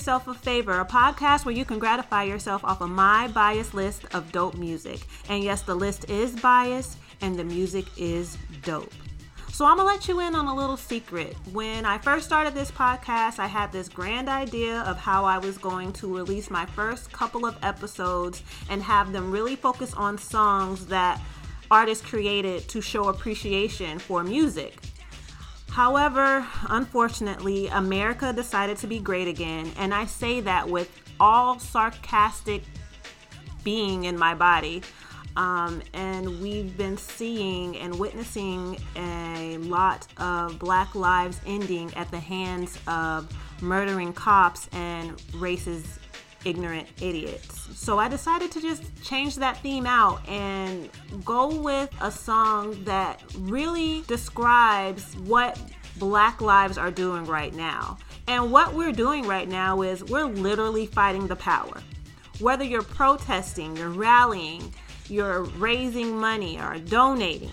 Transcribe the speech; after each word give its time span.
Yourself 0.00 0.28
a 0.28 0.32
Favor, 0.32 0.80
a 0.80 0.86
podcast 0.86 1.44
where 1.44 1.54
you 1.54 1.66
can 1.66 1.78
gratify 1.78 2.22
yourself 2.22 2.64
off 2.64 2.80
of 2.80 2.88
my 2.88 3.28
bias 3.28 3.74
list 3.74 4.06
of 4.14 4.32
dope 4.32 4.54
music. 4.54 5.06
And 5.28 5.44
yes, 5.44 5.60
the 5.60 5.74
list 5.74 6.08
is 6.08 6.34
biased 6.40 6.96
and 7.20 7.38
the 7.38 7.44
music 7.44 7.84
is 7.98 8.38
dope. 8.62 8.94
So 9.52 9.66
I'm 9.66 9.76
gonna 9.76 9.86
let 9.86 10.08
you 10.08 10.20
in 10.20 10.34
on 10.34 10.46
a 10.46 10.56
little 10.56 10.78
secret. 10.78 11.36
When 11.52 11.84
I 11.84 11.98
first 11.98 12.24
started 12.24 12.54
this 12.54 12.70
podcast, 12.70 13.38
I 13.38 13.46
had 13.46 13.72
this 13.72 13.90
grand 13.90 14.30
idea 14.30 14.80
of 14.84 14.96
how 14.96 15.26
I 15.26 15.36
was 15.36 15.58
going 15.58 15.92
to 15.92 16.16
release 16.16 16.50
my 16.50 16.64
first 16.64 17.12
couple 17.12 17.44
of 17.44 17.58
episodes 17.62 18.42
and 18.70 18.82
have 18.82 19.12
them 19.12 19.30
really 19.30 19.54
focus 19.54 19.92
on 19.92 20.16
songs 20.16 20.86
that 20.86 21.20
artists 21.70 22.02
created 22.02 22.66
to 22.70 22.80
show 22.80 23.10
appreciation 23.10 23.98
for 23.98 24.24
music. 24.24 24.78
However, 25.70 26.46
unfortunately, 26.68 27.68
America 27.68 28.32
decided 28.32 28.76
to 28.78 28.86
be 28.86 28.98
great 28.98 29.28
again, 29.28 29.70
and 29.76 29.94
I 29.94 30.06
say 30.06 30.40
that 30.40 30.68
with 30.68 30.90
all 31.20 31.58
sarcastic 31.58 32.64
being 33.62 34.04
in 34.04 34.18
my 34.18 34.34
body. 34.34 34.82
Um, 35.36 35.80
and 35.94 36.40
we've 36.42 36.76
been 36.76 36.96
seeing 36.96 37.76
and 37.76 37.96
witnessing 37.98 38.78
a 38.96 39.58
lot 39.58 40.08
of 40.18 40.58
Black 40.58 40.94
lives 40.96 41.40
ending 41.46 41.94
at 41.94 42.10
the 42.10 42.18
hands 42.18 42.76
of 42.88 43.32
murdering 43.62 44.12
cops 44.12 44.68
and 44.72 45.16
racist, 45.34 45.99
ignorant 46.44 46.88
idiots. 47.00 47.68
So 47.74 47.98
I 47.98 48.08
decided 48.08 48.50
to 48.52 48.60
just 48.60 48.82
change 49.02 49.36
that 49.36 49.58
theme 49.58 49.86
out 49.86 50.26
and 50.28 50.88
go 51.24 51.54
with 51.54 51.90
a 52.00 52.10
song 52.10 52.82
that 52.84 53.22
really 53.38 54.02
describes 54.06 55.14
what 55.16 55.58
Black 55.98 56.40
lives 56.40 56.78
are 56.78 56.90
doing 56.90 57.24
right 57.26 57.54
now. 57.54 57.98
And 58.26 58.52
what 58.52 58.74
we're 58.74 58.92
doing 58.92 59.26
right 59.26 59.48
now 59.48 59.82
is 59.82 60.04
we're 60.04 60.24
literally 60.24 60.86
fighting 60.86 61.26
the 61.26 61.36
power. 61.36 61.82
Whether 62.38 62.64
you're 62.64 62.82
protesting, 62.82 63.76
you're 63.76 63.90
rallying, 63.90 64.72
you're 65.08 65.42
raising 65.42 66.16
money 66.16 66.58
or 66.60 66.78
donating, 66.78 67.50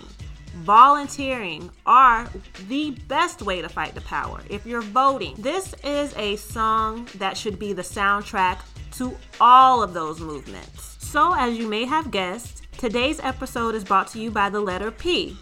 volunteering 0.54 1.70
are 1.86 2.28
the 2.68 2.92
best 3.08 3.42
way 3.42 3.60
to 3.60 3.68
fight 3.68 3.94
the 3.94 4.00
power. 4.02 4.40
If 4.48 4.64
you're 4.64 4.80
voting, 4.80 5.34
this 5.38 5.74
is 5.84 6.14
a 6.16 6.36
song 6.36 7.08
that 7.16 7.36
should 7.36 7.58
be 7.58 7.72
the 7.72 7.82
soundtrack 7.82 8.60
to 8.98 9.16
all 9.40 9.80
of 9.80 9.94
those 9.94 10.18
movements. 10.18 10.96
So, 10.98 11.32
as 11.34 11.56
you 11.56 11.68
may 11.68 11.84
have 11.84 12.10
guessed, 12.10 12.64
today's 12.78 13.20
episode 13.20 13.76
is 13.76 13.84
brought 13.84 14.08
to 14.08 14.18
you 14.18 14.30
by 14.32 14.50
the 14.50 14.60
letter 14.60 14.90
P, 14.90 15.36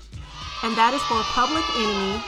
and 0.63 0.77
that 0.77 0.93
is 0.93 1.03
for 1.05 1.21
Public 1.23 1.65
Enemy 1.75 2.23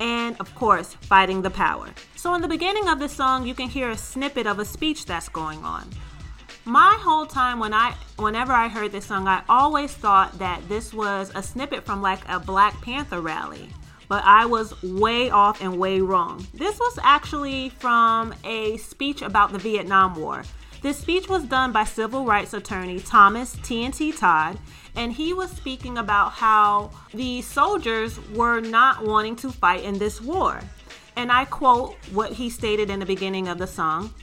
and, 0.00 0.36
of 0.38 0.54
course, 0.54 0.94
Fighting 0.94 1.42
the 1.42 1.50
Power. 1.50 1.88
So, 2.14 2.32
in 2.34 2.42
the 2.42 2.48
beginning 2.48 2.88
of 2.88 3.00
the 3.00 3.08
song, 3.08 3.44
you 3.44 3.54
can 3.54 3.68
hear 3.68 3.90
a 3.90 3.96
snippet 3.96 4.46
of 4.46 4.60
a 4.60 4.64
speech 4.64 5.04
that's 5.04 5.28
going 5.28 5.64
on. 5.64 5.90
My 6.64 6.96
whole 7.00 7.26
time 7.26 7.58
when 7.58 7.74
I 7.74 7.94
whenever 8.16 8.52
I 8.52 8.68
heard 8.68 8.92
this 8.92 9.06
song, 9.06 9.26
I 9.26 9.42
always 9.48 9.92
thought 9.92 10.38
that 10.38 10.68
this 10.68 10.94
was 10.94 11.32
a 11.34 11.42
snippet 11.42 11.84
from 11.84 12.02
like 12.02 12.20
a 12.28 12.38
Black 12.38 12.80
Panther 12.82 13.20
rally. 13.20 13.68
But 14.06 14.22
I 14.24 14.46
was 14.46 14.80
way 14.82 15.28
off 15.30 15.60
and 15.60 15.78
way 15.78 16.00
wrong. 16.00 16.46
This 16.54 16.78
was 16.78 16.98
actually 17.02 17.70
from 17.70 18.32
a 18.44 18.76
speech 18.76 19.22
about 19.22 19.52
the 19.52 19.58
Vietnam 19.58 20.14
War. 20.14 20.44
This 20.80 20.98
speech 20.98 21.28
was 21.28 21.42
done 21.44 21.72
by 21.72 21.82
civil 21.82 22.24
rights 22.24 22.54
attorney 22.54 23.00
Thomas 23.00 23.56
TNT 23.56 24.16
Todd, 24.16 24.58
and 24.94 25.12
he 25.12 25.32
was 25.32 25.50
speaking 25.50 25.98
about 25.98 26.32
how 26.32 26.92
the 27.12 27.42
soldiers 27.42 28.20
were 28.30 28.60
not 28.60 29.04
wanting 29.04 29.34
to 29.36 29.50
fight 29.50 29.82
in 29.82 29.98
this 29.98 30.20
war. 30.20 30.60
And 31.16 31.32
I 31.32 31.46
quote 31.46 31.96
what 32.12 32.32
he 32.32 32.48
stated 32.48 32.90
in 32.90 33.00
the 33.00 33.06
beginning 33.06 33.48
of 33.48 33.58
the 33.58 33.66
song 33.66 34.14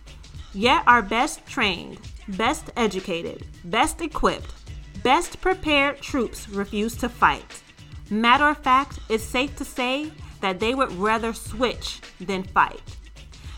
Yet 0.53 0.83
our 0.88 1.01
best 1.01 1.45
trained, 1.45 1.99
best 2.29 2.72
educated, 2.77 3.45
best 3.66 3.99
equipped, 3.99 4.53
best 5.03 5.41
prepared 5.41 6.01
troops 6.01 6.47
refuse 6.47 6.95
to 6.97 7.09
fight. 7.09 7.61
Matter 8.09 8.47
of 8.47 8.59
fact, 8.59 8.99
it's 9.09 9.25
safe 9.25 9.57
to 9.57 9.66
say 9.66 10.13
that 10.39 10.61
they 10.61 10.73
would 10.73 10.93
rather 10.93 11.33
switch 11.33 11.99
than 12.22 12.43
fight. 12.43 12.81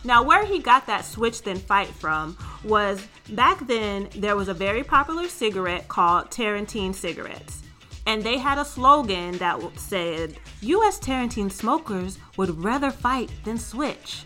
Now, 0.04 0.24
where 0.24 0.46
he 0.46 0.58
got 0.58 0.88
that 0.88 1.06
switch 1.06 1.44
than 1.44 1.58
fight 1.58 1.90
from 1.90 2.36
was 2.64 3.06
back 3.30 3.66
then 3.68 4.10
there 4.16 4.36
was 4.36 4.48
a 4.48 4.54
very 4.54 4.84
popular 4.84 5.28
cigarette 5.28 5.88
called 5.88 6.32
Tarantine 6.32 6.94
cigarettes. 6.94 7.64
And 8.06 8.24
they 8.24 8.38
had 8.38 8.58
a 8.58 8.66
slogan 8.66 9.38
that 9.40 9.60
said, 9.78 10.38
US 10.62 10.98
Tarantine 10.98 11.50
smokers 11.50 12.18
would 12.38 12.64
rather 12.64 12.90
fight 12.90 13.30
than 13.44 13.58
switch. 13.58 14.24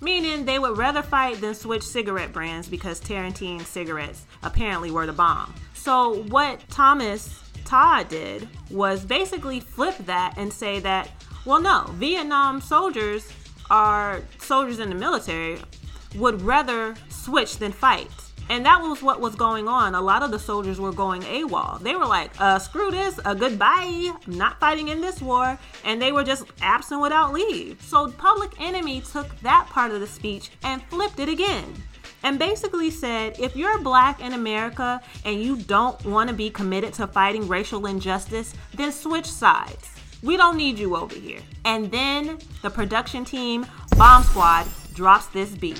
Meaning 0.00 0.44
they 0.44 0.58
would 0.58 0.78
rather 0.78 1.02
fight 1.02 1.40
than 1.40 1.54
switch 1.54 1.82
cigarette 1.82 2.32
brands 2.32 2.68
because 2.68 3.00
Tarantine 3.00 3.64
cigarettes 3.64 4.24
apparently 4.42 4.90
were 4.90 5.06
the 5.06 5.12
bomb. 5.12 5.52
So, 5.74 6.22
what 6.24 6.66
Thomas 6.70 7.42
Todd 7.64 8.08
did 8.08 8.48
was 8.70 9.04
basically 9.04 9.60
flip 9.60 9.96
that 10.06 10.34
and 10.38 10.50
say 10.52 10.80
that, 10.80 11.10
well, 11.44 11.60
no, 11.60 11.84
Vietnam 11.94 12.60
soldiers 12.60 13.30
are 13.70 14.22
soldiers 14.38 14.78
in 14.78 14.88
the 14.88 14.94
military 14.94 15.58
would 16.14 16.40
rather 16.40 16.94
switch 17.28 17.58
than 17.58 17.72
fight. 17.72 18.10
And 18.48 18.64
that 18.64 18.80
was 18.80 19.02
what 19.02 19.20
was 19.20 19.34
going 19.34 19.68
on. 19.68 19.94
A 19.94 20.00
lot 20.00 20.22
of 20.22 20.30
the 20.30 20.38
soldiers 20.38 20.80
were 20.80 20.92
going 20.92 21.20
AWOL. 21.20 21.78
They 21.80 21.94
were 21.94 22.06
like, 22.06 22.30
uh, 22.40 22.58
screw 22.58 22.90
this, 22.90 23.20
uh, 23.22 23.34
goodbye, 23.34 24.12
not 24.26 24.58
fighting 24.58 24.88
in 24.88 25.02
this 25.02 25.20
war. 25.20 25.58
And 25.84 26.00
they 26.00 26.10
were 26.10 26.24
just 26.24 26.44
absent 26.62 27.02
without 27.02 27.34
leave. 27.34 27.82
So 27.82 28.10
Public 28.12 28.58
Enemy 28.58 29.02
took 29.02 29.38
that 29.40 29.66
part 29.68 29.90
of 29.90 30.00
the 30.00 30.06
speech 30.06 30.50
and 30.62 30.82
flipped 30.84 31.20
it 31.20 31.28
again. 31.28 31.66
And 32.22 32.38
basically 32.38 32.90
said, 32.90 33.38
if 33.38 33.54
you're 33.54 33.78
black 33.80 34.22
in 34.22 34.32
America 34.32 35.02
and 35.26 35.42
you 35.42 35.56
don't 35.56 36.02
want 36.06 36.30
to 36.30 36.34
be 36.34 36.48
committed 36.48 36.94
to 36.94 37.06
fighting 37.06 37.46
racial 37.46 37.84
injustice, 37.84 38.54
then 38.72 38.90
switch 38.90 39.26
sides. 39.26 39.90
We 40.22 40.38
don't 40.38 40.56
need 40.56 40.78
you 40.78 40.96
over 40.96 41.14
here. 41.14 41.40
And 41.66 41.90
then 41.90 42.38
the 42.62 42.70
production 42.70 43.26
team, 43.26 43.66
Bomb 43.98 44.22
Squad, 44.24 44.66
drops 44.98 45.26
this 45.26 45.50
beat. 45.50 45.76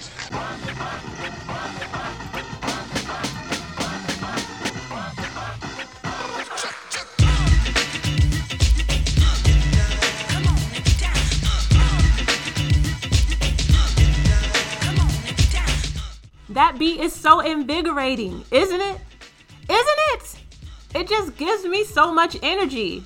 That 16.50 16.76
beat 16.78 17.00
is 17.00 17.12
so 17.12 17.40
invigorating, 17.40 18.44
isn't 18.52 18.80
it? 18.80 19.00
Isn't 19.68 19.98
it? 20.12 20.36
It 20.94 21.08
just 21.08 21.36
gives 21.36 21.64
me 21.64 21.82
so 21.82 22.12
much 22.12 22.36
energy. 22.44 23.02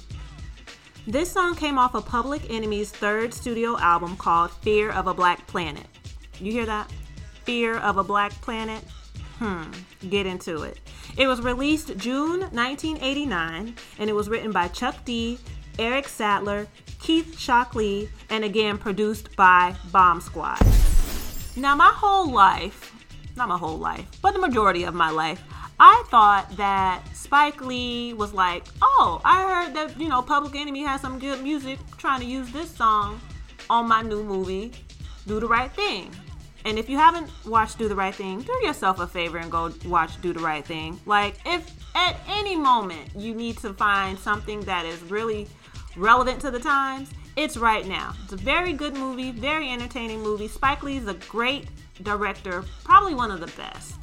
This 1.07 1.33
song 1.33 1.55
came 1.55 1.79
off 1.79 1.95
of 1.95 2.05
Public 2.05 2.51
Enemy's 2.51 2.91
third 2.91 3.33
studio 3.33 3.79
album 3.79 4.19
called 4.19 4.51
Fear 4.61 4.91
of 4.91 5.07
a 5.07 5.15
Black 5.15 5.47
Planet. 5.47 5.87
You 6.43 6.51
hear 6.51 6.67
that? 6.67 6.91
Fear 7.45 7.79
of 7.79 7.99
a 7.99 8.05
Black 8.05 8.33
Planet? 8.41 8.83
Hmm, 9.39 9.71
get 10.09 10.27
into 10.27 10.63
it. 10.63 10.79
It 11.17 11.29
was 11.29 11.41
released 11.41 11.97
June 11.97 12.41
1989 12.41 13.77
and 14.01 14.11
it 14.11 14.13
was 14.13 14.29
written 14.29 14.51
by 14.51 14.67
Chuck 14.69 15.05
D, 15.05 15.39
Eric 15.79 16.09
Sadler, 16.09 16.67
Keith 17.01 17.37
Shocklee, 17.39 18.09
and 18.29 18.45
again 18.45 18.77
produced 18.77 19.37
by 19.37 19.77
Bomb 19.93 20.21
Squad. 20.21 20.59
Now, 21.57 21.77
my 21.77 21.93
whole 21.95 22.29
life, 22.29 22.93
not 23.37 23.49
my 23.49 23.57
whole 23.57 23.79
life, 23.79 24.07
but 24.21 24.33
the 24.33 24.41
majority 24.41 24.83
of 24.83 24.95
my 24.95 25.11
life, 25.11 25.43
I 25.79 26.03
thought 26.11 26.57
that 26.57 27.05
Spike 27.15 27.61
Lee 27.61 28.15
was 28.15 28.33
like, 28.33 28.65
oh, 28.81 29.21
I 29.25 29.43
heard 29.43 29.75
that, 29.75 30.01
you 30.01 30.09
know, 30.09 30.23
Public 30.23 30.57
Enemy 30.57 30.83
has 30.83 31.01
some 31.01 31.21
good 31.21 31.41
music 31.41 31.79
trying 31.99 32.21
to 32.21 32.27
use 32.27 32.51
this 32.53 32.71
song 32.71 33.21
on 33.71 33.87
my 33.87 34.03
new 34.03 34.25
movie, 34.25 34.73
Do 35.27 35.39
the 35.39 35.47
Right 35.47 35.71
Thing. 35.73 36.11
And 36.65 36.79
if 36.79 36.89
you 36.89 36.97
haven't 36.97 37.31
watched 37.45 37.79
Do 37.79 37.89
the 37.89 37.95
Right 37.95 38.15
Thing, 38.15 38.43
do 38.43 38.53
yourself 38.63 39.01
a 39.01 39.07
favor 39.07 39.39
and 39.39 39.51
go 39.51 39.73
watch 39.87 40.21
Do 40.21 40.33
the 40.33 40.41
Right 40.41 40.65
Thing. 40.65 41.01
Like, 41.07 41.39
if 41.45 41.71
at 41.95 42.17
any 42.29 42.57
moment 42.57 43.11
you 43.17 43.35
need 43.35 43.59
to 43.59 43.75
find 43.75 44.19
something 44.19 44.61
that 44.63 44.87
is 44.87 45.03
really 45.03 45.49
relevant 45.97 46.41
to 46.43 46.51
the 46.51 46.61
times, 46.61 47.11
it's 47.37 47.57
right 47.57 47.87
now. 47.87 48.15
It's 48.25 48.33
a 48.33 48.37
very 48.37 48.73
good 48.73 48.95
movie, 48.95 49.33
very 49.33 49.71
entertaining 49.71 50.23
movie. 50.23 50.49
Spike 50.49 50.83
Lee 50.83 50.99
is 50.99 51.09
a 51.09 51.15
great 51.15 51.69
director, 52.03 52.65
probably 52.85 53.15
one 53.15 53.31
of 53.31 53.41
the 53.41 53.47
best. 53.61 53.95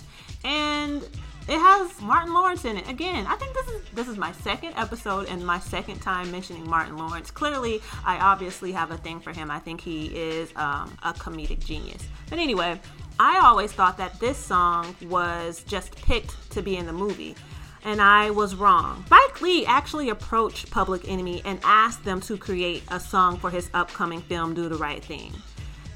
And 0.43 1.07
it 1.49 1.59
has 1.59 2.01
Martin 2.01 2.33
Lawrence 2.33 2.65
in 2.65 2.77
it. 2.77 2.87
Again, 2.89 3.25
I 3.27 3.35
think 3.35 3.53
this 3.53 3.67
is 3.67 3.81
this 3.93 4.07
is 4.07 4.17
my 4.17 4.31
second 4.33 4.73
episode 4.75 5.27
and 5.27 5.45
my 5.45 5.59
second 5.59 5.99
time 5.99 6.31
mentioning 6.31 6.67
Martin 6.69 6.97
Lawrence. 6.97 7.31
Clearly, 7.31 7.81
I 8.05 8.17
obviously 8.17 8.71
have 8.71 8.91
a 8.91 8.97
thing 8.97 9.19
for 9.19 9.31
him. 9.31 9.49
I 9.49 9.59
think 9.59 9.81
he 9.81 10.07
is 10.07 10.51
um, 10.55 10.97
a 11.03 11.13
comedic 11.13 11.65
genius. 11.65 12.03
But 12.29 12.39
anyway, 12.39 12.79
I 13.19 13.39
always 13.39 13.71
thought 13.71 13.97
that 13.97 14.19
this 14.19 14.37
song 14.37 14.95
was 15.07 15.63
just 15.63 15.95
picked 15.95 16.51
to 16.51 16.61
be 16.61 16.77
in 16.77 16.85
the 16.85 16.93
movie 16.93 17.35
and 17.83 18.01
I 18.01 18.31
was 18.31 18.55
wrong. 18.55 19.03
Spike 19.07 19.41
Lee 19.41 19.65
actually 19.65 20.09
approached 20.09 20.69
Public 20.69 21.07
Enemy 21.07 21.41
and 21.45 21.59
asked 21.63 22.03
them 22.03 22.21
to 22.21 22.37
create 22.37 22.83
a 22.89 22.99
song 22.99 23.37
for 23.37 23.49
his 23.49 23.69
upcoming 23.73 24.21
film, 24.21 24.53
Do 24.53 24.69
the 24.69 24.75
Right 24.75 25.03
Thing. 25.03 25.33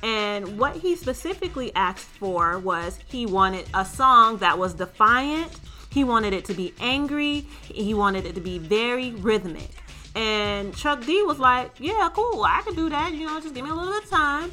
And 0.03 0.59
what 0.59 0.75
he 0.75 0.95
specifically 0.95 1.73
asked 1.73 2.05
for 2.05 2.59
was 2.59 2.99
he 3.07 3.25
wanted 3.25 3.65
a 3.73 3.85
song 3.85 4.37
that 4.37 4.59
was 4.59 4.75
defiant, 4.75 5.59
he 5.89 6.03
wanted 6.03 6.33
it 6.33 6.45
to 6.45 6.53
be 6.53 6.73
angry, 6.79 7.47
he 7.63 7.95
wanted 7.95 8.25
it 8.25 8.35
to 8.35 8.41
be 8.41 8.59
very 8.59 9.11
rhythmic. 9.11 9.71
And 10.13 10.75
Chuck 10.75 11.03
D 11.05 11.23
was 11.23 11.39
like, 11.39 11.71
Yeah, 11.79 12.09
cool, 12.13 12.43
I 12.43 12.61
can 12.63 12.75
do 12.75 12.89
that, 12.89 13.13
you 13.13 13.25
know, 13.25 13.39
just 13.39 13.55
give 13.55 13.63
me 13.63 13.71
a 13.71 13.73
little 13.73 13.93
bit 13.93 14.03
of 14.03 14.09
time 14.09 14.51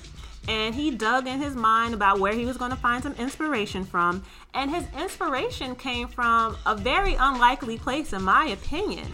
and 0.49 0.75
he 0.75 0.91
dug 0.91 1.27
in 1.27 1.39
his 1.39 1.55
mind 1.55 1.95
about 1.95 2.19
where 2.19 2.33
he 2.33 2.45
was 2.45 2.57
going 2.57 2.71
to 2.71 2.77
find 2.77 3.03
some 3.03 3.13
inspiration 3.15 3.85
from. 3.85 4.25
And 4.55 4.71
his 4.71 4.85
inspiration 4.99 5.77
came 5.77 6.09
from 6.09 6.57
a 6.67 6.75
very 6.75 7.15
unlikely 7.15 7.79
place, 7.79 8.13
in 8.13 8.23
my 8.23 8.47
opinion. 8.47 9.07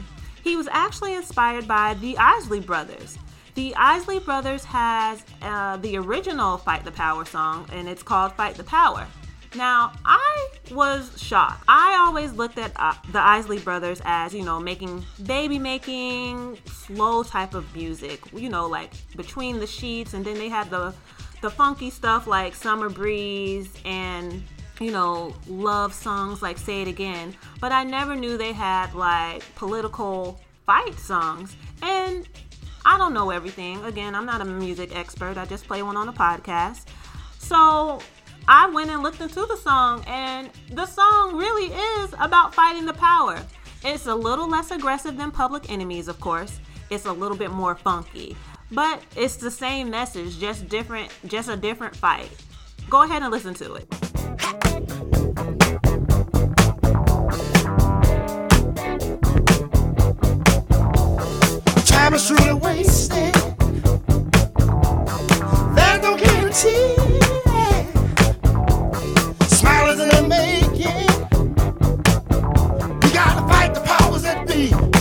He 0.42 0.56
was 0.56 0.68
actually 0.70 1.14
inspired 1.14 1.66
by 1.66 1.94
the 1.94 2.16
Isley 2.16 2.60
Brothers. 2.60 3.18
The 3.56 3.74
Isley 3.74 4.18
Brothers 4.18 4.64
has 4.64 5.24
uh, 5.40 5.78
the 5.78 5.96
original 5.96 6.58
Fight 6.58 6.84
the 6.84 6.92
Power 6.92 7.24
song, 7.24 7.66
and 7.72 7.88
it's 7.88 8.02
called 8.02 8.34
Fight 8.34 8.54
the 8.54 8.64
Power. 8.64 9.06
Now, 9.54 9.92
I 10.04 10.48
was 10.70 11.10
shocked. 11.16 11.64
I 11.66 11.96
always 11.98 12.34
looked 12.34 12.58
at 12.58 12.72
uh, 12.76 12.92
the 13.12 13.18
Isley 13.18 13.58
Brothers 13.58 14.02
as, 14.04 14.34
you 14.34 14.44
know, 14.44 14.60
making 14.60 15.06
baby 15.24 15.58
making, 15.58 16.58
slow 16.66 17.22
type 17.22 17.54
of 17.54 17.74
music, 17.74 18.20
you 18.34 18.50
know, 18.50 18.66
like 18.66 18.92
between 19.16 19.58
the 19.58 19.66
sheets, 19.66 20.12
and 20.12 20.22
then 20.22 20.34
they 20.34 20.50
had 20.50 20.68
the 20.68 20.94
the 21.40 21.48
funky 21.48 21.88
stuff 21.88 22.26
like 22.26 22.54
Summer 22.54 22.90
Breeze 22.90 23.72
and 23.86 24.42
you 24.80 24.90
know, 24.90 25.34
love 25.48 25.94
songs 25.94 26.42
like 26.42 26.58
Say 26.58 26.82
It 26.82 26.88
Again, 26.88 27.34
but 27.60 27.72
I 27.72 27.84
never 27.84 28.14
knew 28.14 28.36
they 28.36 28.52
had 28.52 28.94
like 28.94 29.42
political 29.54 30.38
fight 30.66 30.98
songs. 30.98 31.56
And 31.80 32.28
I 32.88 32.98
don't 32.98 33.12
know 33.12 33.30
everything. 33.30 33.84
Again, 33.84 34.14
I'm 34.14 34.24
not 34.24 34.40
a 34.40 34.44
music 34.44 34.94
expert. 34.94 35.36
I 35.36 35.44
just 35.44 35.66
play 35.66 35.82
one 35.82 35.96
on 35.96 36.08
a 36.08 36.12
podcast. 36.12 36.84
So 37.38 38.00
I 38.46 38.70
went 38.70 38.90
and 38.90 39.02
looked 39.02 39.20
into 39.20 39.44
the 39.44 39.56
song, 39.56 40.04
and 40.06 40.50
the 40.70 40.86
song 40.86 41.36
really 41.36 41.74
is 41.74 42.14
about 42.20 42.54
fighting 42.54 42.86
the 42.86 42.92
power. 42.94 43.42
It's 43.84 44.06
a 44.06 44.14
little 44.14 44.48
less 44.48 44.70
aggressive 44.70 45.16
than 45.16 45.32
Public 45.32 45.68
Enemies, 45.68 46.06
of 46.06 46.20
course. 46.20 46.60
It's 46.88 47.06
a 47.06 47.12
little 47.12 47.36
bit 47.36 47.50
more 47.50 47.74
funky. 47.74 48.36
But 48.70 49.02
it's 49.16 49.34
the 49.34 49.50
same 49.50 49.90
message, 49.90 50.38
just 50.38 50.68
different, 50.68 51.10
just 51.26 51.48
a 51.48 51.56
different 51.56 51.96
fight. 51.96 52.30
Go 52.88 53.02
ahead 53.02 53.22
and 53.22 53.32
listen 53.32 53.54
to 53.54 53.74
it. 53.74 54.95
Is 62.14 62.28
truly 62.28 62.54
wasted. 62.54 63.34
There's 65.74 66.02
no 66.02 66.16
guarantee. 66.16 66.94
In 69.88 70.08
the 70.08 70.26
making. 70.28 71.06
We 73.00 73.08
gotta 73.12 73.48
fight 73.48 73.72
the 73.74 73.80
powers 73.80 74.22
that 74.22 74.46
be. 74.46 74.95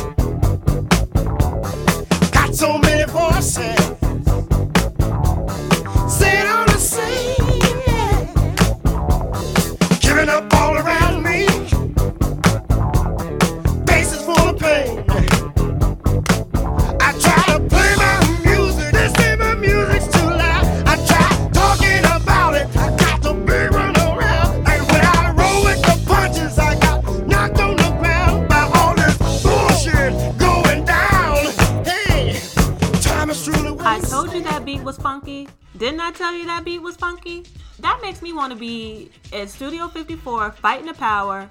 Was 36.96 37.00
funky? 37.00 37.46
That 37.80 38.00
makes 38.02 38.22
me 38.22 38.34
want 38.34 38.54
to 38.54 38.60
be 38.60 39.12
at 39.34 39.50
Studio 39.50 39.88
54 39.88 40.52
fighting 40.52 40.86
the 40.86 40.94
power 40.94 41.48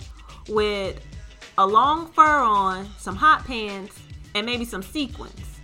with 0.48 1.00
a 1.58 1.66
long 1.66 2.10
fur 2.12 2.40
on, 2.40 2.88
some 2.98 3.16
hot 3.16 3.44
pants, 3.44 3.98
and 4.34 4.46
maybe 4.46 4.64
some 4.64 4.82
sequins. 4.82 5.60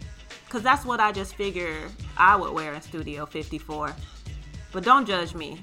Cause 0.49 0.63
that's 0.63 0.85
what 0.85 0.99
I 1.01 1.13
just 1.13 1.37
figure 1.37 1.77
I 2.17 2.37
would 2.37 2.53
wear 2.53 2.75
in 2.75 2.83
Studio 2.83 3.25
54. 3.25 3.95
But 4.73 4.85
don't 4.85 5.07
judge 5.07 5.35
me. 5.35 5.63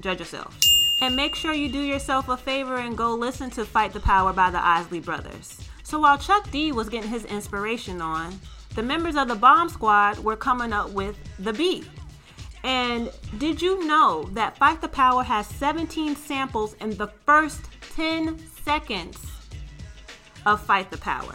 Judge 0.00 0.18
yourself. 0.18 0.58
And 1.00 1.16
make 1.16 1.34
sure 1.34 1.52
you 1.52 1.70
do 1.70 1.80
yourself 1.80 2.28
a 2.28 2.36
favor 2.36 2.76
and 2.76 2.96
go 2.96 3.14
listen 3.14 3.50
to 3.50 3.64
Fight 3.64 3.92
the 3.92 4.00
Power 4.00 4.32
by 4.32 4.50
the 4.50 4.64
Isley 4.64 5.00
Brothers. 5.00 5.58
So 5.82 5.98
while 5.98 6.18
Chuck 6.18 6.50
D 6.50 6.72
was 6.72 6.88
getting 6.88 7.10
his 7.10 7.24
inspiration 7.24 8.00
on, 8.00 8.38
the 8.74 8.82
members 8.82 9.16
of 9.16 9.28
the 9.28 9.34
Bomb 9.34 9.68
Squad 9.68 10.18
were 10.18 10.36
coming 10.36 10.72
up 10.72 10.90
with 10.90 11.16
the 11.38 11.52
beat. 11.52 11.86
And 12.64 13.10
did 13.38 13.60
you 13.60 13.84
know 13.86 14.24
that 14.32 14.56
Fight 14.56 14.80
the 14.80 14.88
Power 14.88 15.22
has 15.22 15.46
17 15.46 16.14
samples 16.16 16.74
in 16.74 16.96
the 16.96 17.08
first 17.26 17.60
10 17.96 18.38
seconds 18.64 19.18
of 20.46 20.60
Fight 20.60 20.90
the 20.90 20.98
Power? 20.98 21.34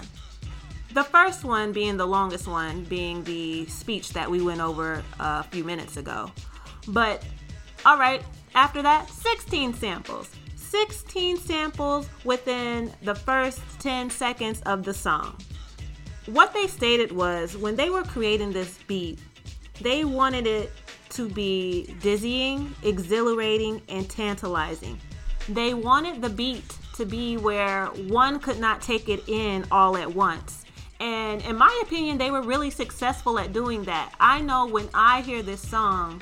The 0.94 1.04
first 1.04 1.44
one 1.44 1.74
being 1.74 1.98
the 1.98 2.06
longest 2.06 2.48
one, 2.48 2.86
being 2.86 3.24
the 3.24 3.66
speech 3.66 4.14
that 4.14 4.32
we 4.32 4.42
went 4.42 4.62
over 4.62 5.04
a 5.20 5.44
few 5.44 5.64
minutes 5.64 5.98
ago. 5.98 6.32
But, 6.88 7.24
all 7.86 7.98
right, 7.98 8.24
after 8.56 8.82
that, 8.82 9.10
16 9.10 9.74
samples. 9.74 10.30
16 10.56 11.38
samples 11.38 12.10
within 12.24 12.92
the 13.04 13.16
first 13.16 13.62
10 13.80 14.10
seconds 14.10 14.62
of 14.62 14.84
the 14.84 14.94
song. 14.94 15.38
What 16.26 16.54
they 16.54 16.68
stated 16.68 17.12
was 17.12 17.56
when 17.56 17.76
they 17.76 17.90
were 17.90 18.04
creating 18.04 18.52
this 18.52 18.80
beat, 18.88 19.20
they 19.82 20.04
wanted 20.04 20.48
it 20.48 20.72
to 21.18 21.28
be 21.28 21.96
dizzying, 22.02 22.74
exhilarating, 22.84 23.82
and 23.90 24.08
tantalizing. 24.08 25.00
They 25.50 25.74
wanted 25.74 26.22
the 26.22 26.30
beat 26.30 26.78
to 26.96 27.06
be 27.06 27.38
where 27.38 27.88
one 28.08 28.40
could 28.40 28.60
not 28.60 28.82
take 28.82 29.10
it 29.10 29.28
in 29.28 29.66
all 29.72 29.98
at 29.98 30.14
once. 30.14 30.64
And 31.00 31.42
in 31.42 31.56
my 31.56 31.82
opinion, 31.84 32.20
they 32.20 32.30
were 32.30 32.44
really 32.44 32.70
successful 32.70 33.40
at 33.40 33.52
doing 33.52 33.84
that. 33.86 34.14
I 34.20 34.42
know 34.42 34.68
when 34.68 34.90
I 34.94 35.22
hear 35.22 35.42
this 35.42 35.62
song, 35.62 36.22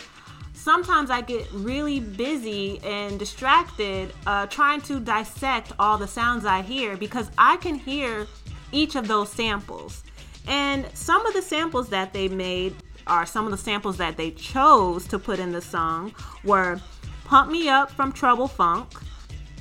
sometimes 0.54 1.10
I 1.10 1.20
get 1.22 1.52
really 1.52 2.00
busy 2.00 2.80
and 2.84 3.20
distracted 3.20 4.14
uh, 4.26 4.48
trying 4.48 4.80
to 4.82 5.02
dissect 5.02 5.74
all 5.78 5.98
the 5.98 6.08
sounds 6.08 6.46
I 6.46 6.62
hear 6.62 6.96
because 6.96 7.30
I 7.38 7.58
can 7.58 7.76
hear 7.76 8.28
each 8.72 8.96
of 8.96 9.10
those 9.10 9.30
samples. 9.30 10.04
And 10.48 10.86
some 10.94 11.26
of 11.26 11.34
the 11.34 11.42
samples 11.42 11.90
that 11.90 12.14
they 12.14 12.30
made 12.30 12.76
are 13.08 13.26
some 13.26 13.46
of 13.46 13.52
the 13.52 13.58
samples 13.58 13.98
that 13.98 14.18
they 14.18 14.32
chose 14.32 15.08
to 15.08 15.20
put 15.20 15.40
in 15.40 15.52
the 15.52 15.62
song 15.62 16.14
were 16.44 16.80
Pump 17.26 17.52
Me 17.52 17.70
Up 17.70 17.92
from 17.92 18.12
Trouble 18.12 18.48
Funk, 18.48 18.88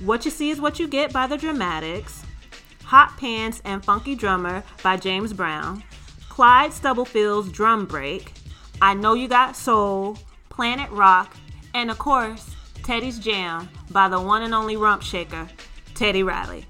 What 0.00 0.24
You 0.24 0.30
See 0.30 0.50
Is 0.50 0.60
What 0.60 0.78
You 0.78 0.86
Get 0.86 1.12
by 1.12 1.26
the 1.26 1.36
Dramatics, 1.36 2.24
Hot 2.84 3.16
Pants 3.16 3.62
and 3.64 3.84
Funky 3.84 4.14
Drummer 4.14 4.62
by 4.82 4.96
James 4.96 5.32
Brown, 5.32 5.82
Clyde 6.28 6.72
Stubblefield's 6.72 7.50
Drum 7.50 7.86
Break, 7.86 8.32
I 8.82 8.94
Know 8.94 9.14
You 9.14 9.28
Got 9.28 9.56
Soul, 9.56 10.18
Planet 10.48 10.90
Rock, 10.90 11.36
and 11.74 11.90
of 11.90 11.98
course, 11.98 12.54
Teddy's 12.82 13.18
Jam 13.18 13.68
by 13.90 14.08
the 14.08 14.20
one 14.20 14.42
and 14.42 14.54
only 14.54 14.76
Rump 14.76 15.02
Shaker, 15.02 15.48
Teddy 15.94 16.22
Riley. 16.22 16.66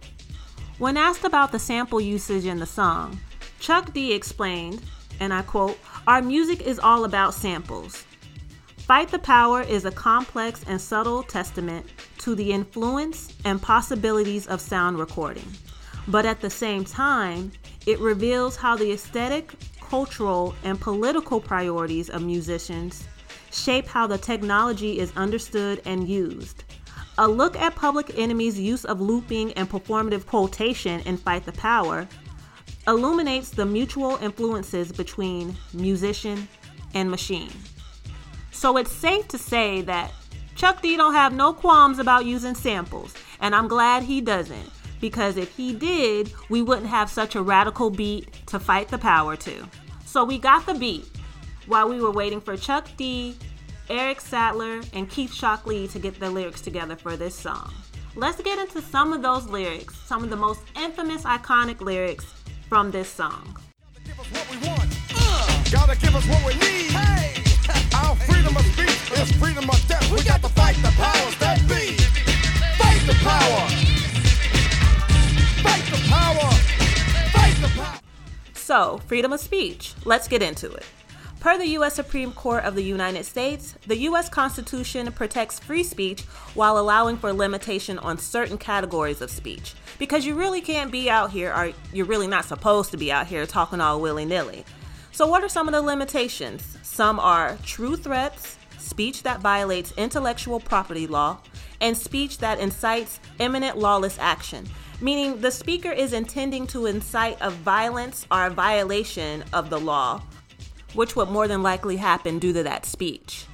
When 0.79 0.97
asked 0.97 1.25
about 1.25 1.51
the 1.51 1.59
sample 1.59 2.01
usage 2.01 2.47
in 2.47 2.59
the 2.59 2.67
song, 2.67 3.19
Chuck 3.59 3.93
D 3.93 4.13
explained, 4.13 4.83
and 5.21 5.33
I 5.33 5.43
quote, 5.43 5.79
Our 6.07 6.23
music 6.23 6.63
is 6.63 6.79
all 6.79 7.05
about 7.05 7.35
samples. 7.35 8.05
Fight 8.79 9.09
the 9.09 9.19
Power 9.19 9.63
is 9.63 9.85
a 9.85 9.91
complex 9.91 10.63
and 10.67 10.81
subtle 10.81 11.23
testament 11.23 11.87
to 12.19 12.35
the 12.35 12.53
influence 12.53 13.33
and 13.45 13.61
possibilities 13.61 14.47
of 14.47 14.61
sound 14.61 14.99
recording. 14.99 15.51
But 16.09 16.27
at 16.27 16.41
the 16.41 16.51
same 16.51 16.85
time, 16.85 17.53
it 17.87 17.99
reveals 17.99 18.57
how 18.57 18.77
the 18.77 18.93
aesthetic, 18.93 19.55
cultural, 19.81 20.55
and 20.65 20.81
political 20.81 21.41
priorities 21.41 22.11
of 22.11 22.23
musicians 22.23 23.05
shape 23.53 23.87
how 23.87 24.07
the 24.07 24.19
technology 24.19 24.99
is 24.99 25.13
understood 25.17 25.81
and 25.87 26.09
used. 26.09 26.65
A 27.17 27.29
look 27.29 27.57
at 27.57 27.77
Public 27.77 28.19
Enemy's 28.19 28.59
use 28.59 28.85
of 28.85 29.01
looping 29.01 29.53
and 29.53 29.71
performative 29.71 30.27
quotation 30.27 31.01
in 31.03 31.17
Fight 31.17 31.45
the 31.45 31.53
Power 31.53 32.09
illuminates 32.87 33.51
the 33.51 33.65
mutual 33.65 34.17
influences 34.17 34.93
between 34.93 35.57
musician 35.73 36.49
and 36.95 37.11
machine. 37.11 37.53
So 38.51 38.77
it's 38.77 38.93
safe 38.93 39.29
to 39.29 39.39
say 39.39 39.83
that 39.83 40.13
Chuck 40.55 40.83
D 40.83 40.97
don't 40.97 41.15
have 41.15 41.33
no 41.33 41.53
qualms 41.53 41.99
about 41.99 42.25
using 42.25 42.55
samples, 42.55 43.15
and 43.41 43.55
I'm 43.55 43.69
glad 43.69 44.05
he 44.05 44.21
doesn't 44.21 44.71
because 45.01 45.37
if 45.37 45.55
he 45.57 45.75
did, 45.75 46.33
we 46.49 46.63
wouldn't 46.63 46.87
have 46.87 47.11
such 47.11 47.35
a 47.35 47.43
radical 47.43 47.91
beat 47.91 48.33
to 48.47 48.59
fight 48.59 48.89
the 48.89 48.99
power 48.99 49.37
to. 49.37 49.69
So 50.07 50.25
we 50.25 50.39
got 50.39 50.65
the 50.65 50.75
beat 50.75 51.07
while 51.67 51.89
we 51.89 52.01
were 52.01 52.11
waiting 52.11 52.41
for 52.41 52.57
Chuck 52.57 52.89
D, 52.97 53.37
Eric 53.91 54.21
Sadler, 54.21 54.81
and 54.93 55.11
Keith 55.11 55.33
Shocklee 55.33 55.91
to 55.93 55.99
get 55.99 56.19
the 56.19 56.31
lyrics 56.31 56.61
together 56.61 56.97
for 56.97 57.17
this 57.17 57.35
song. 57.35 57.73
Let's 58.17 58.41
get 58.41 58.59
into 58.59 58.81
some 58.81 59.13
of 59.13 59.23
those 59.23 59.47
lyrics, 59.47 59.97
some 60.07 60.23
of 60.23 60.31
the 60.31 60.37
most 60.37 60.61
infamous, 60.77 61.23
iconic 61.25 61.81
lyrics 61.81 62.34
from 62.69 62.91
this 62.91 63.09
song. 63.09 63.57
Gotta 65.71 65.97
give 65.97 66.15
us 66.15 66.27
what 66.27 66.45
we 66.47 66.55
need. 66.55 66.91
Hey. 66.91 67.43
Our 67.95 68.17
freedom 68.17 68.57
of 68.57 68.65
speech 68.67 69.19
is 69.19 69.33
freedom 69.33 69.69
of 69.69 69.89
death. 69.89 70.09
We, 70.11 70.19
we 70.19 70.25
got 70.25 70.43
to 70.43 70.49
fight 70.51 70.77
the 70.77 70.93
powers 70.97 71.37
that 71.39 71.59
be. 71.69 71.97
Fight 72.79 73.03
the 73.07 73.15
power. 73.23 73.69
Fight 75.63 75.85
the 75.91 76.01
power. 76.09 76.51
Fight 77.33 77.57
the 77.63 77.69
power. 77.81 78.01
So, 78.55 79.01
freedom 79.07 79.33
of 79.33 79.41
speech. 79.41 79.95
Let's 80.05 80.29
get 80.29 80.43
into 80.43 80.71
it. 80.73 80.85
Per 81.45 81.59
the 81.59 81.69
U.S. 81.77 81.93
Supreme 81.93 82.33
Court 82.33 82.65
of 82.65 82.75
the 82.75 82.83
United 82.83 83.27
States, 83.27 83.75
the 83.87 83.99
U.S. 84.09 84.31
Constitution 84.31 85.13
protects 85.13 85.59
free 85.59 85.83
speech 85.83 86.23
while 86.55 86.79
allowing 86.79 87.19
for 87.19 87.35
limitation 87.35 87.99
on 87.99 88.17
certain 88.17 88.57
categories 88.57 89.21
of 89.21 89.31
speech. 89.31 89.75
Because 89.99 90.25
you 90.25 90.37
really 90.37 90.63
can't 90.63 90.91
be 90.91 91.11
out 91.11 91.33
here, 91.33 91.53
or 91.53 91.73
you're 91.93 92.07
really 92.07 92.29
not 92.29 92.47
supposed 92.47 92.93
to 92.93 92.97
be 92.97 93.13
out 93.13 93.27
here 93.27 93.45
talking 93.45 93.83
all 93.83 94.01
willy 94.01 94.25
nilly. 94.25 94.65
So, 95.13 95.27
what 95.27 95.45
are 95.45 95.51
some 95.51 95.69
of 95.69 95.73
the 95.73 95.83
limitations? 95.83 96.79
Some 96.83 97.21
are 97.21 97.59
true 97.63 97.97
threats, 97.97 98.57
speech 98.79 99.23
that 99.25 99.41
violates 99.41 99.93
intellectual 99.99 100.61
property 100.61 101.07
law, 101.07 101.41
and 101.79 101.95
speech 101.95 102.39
that 102.39 102.59
incites 102.59 103.21
imminent 103.39 103.77
lawless 103.77 104.19
action, 104.19 104.67
meaning 105.03 105.43
the 105.43 105.51
speaker 105.51 105.93
is 105.93 106.15
intending 106.15 106.67
to 106.69 106.87
incite 106.87 107.37
a 107.43 107.51
violence 107.51 108.27
or 108.31 108.47
a 108.47 108.51
violation 108.51 109.45
of 109.53 109.69
the 109.69 109.79
law 109.79 110.23
which 110.95 111.17
would 111.17 111.29
more 111.29 111.49
than 111.49 111.63
likely 111.63 111.97
happen 111.97 112.39
due 112.39 112.53
to 112.53 112.63
that 112.63 112.87
speech. 112.87 113.47